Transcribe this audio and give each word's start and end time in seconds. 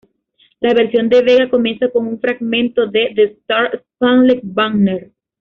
La 0.61 0.73
versión 0.73 1.09
de 1.09 1.21
Bega 1.21 1.47
comienza 1.47 1.89
con 1.91 2.07
un 2.07 2.19
fragmento 2.19 2.87
de"The 2.87 3.23
Star-Spangled 3.43 4.39
Banner". 4.41 5.11